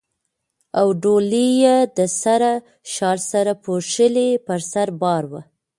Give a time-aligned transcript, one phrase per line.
[0.79, 2.51] او ډولۍ یې د سره
[2.93, 5.41] شال سره پوښلې پر سر بار وه.